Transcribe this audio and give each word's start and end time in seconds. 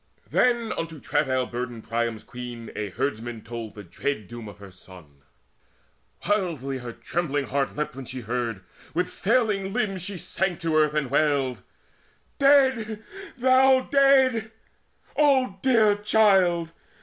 Then 0.31 0.71
unto 0.71 0.99
travail 0.99 1.45
burdened 1.45 1.87
Priam's 1.87 2.23
queen 2.23 2.71
A 2.75 2.89
herdman 2.89 3.43
told 3.43 3.75
the 3.75 3.83
dread 3.83 4.27
doom 4.27 4.47
of 4.47 4.57
her 4.57 4.71
son. 4.71 5.21
Wildly 6.27 6.79
her 6.79 6.91
trembling 6.91 7.45
heart 7.45 7.75
leapt 7.75 7.95
when 7.95 8.05
she 8.05 8.21
heard; 8.21 8.63
With 8.95 9.11
failing 9.11 9.73
limbs 9.73 10.01
she 10.01 10.17
sank 10.17 10.59
to 10.61 10.75
earth 10.75 10.95
and 10.95 11.11
wailed: 11.11 11.61
"Dead! 12.39 13.03
thou 13.37 13.81
dead, 13.81 14.49
O 15.15 15.59
dear 15.61 15.93
child! 15.97 16.71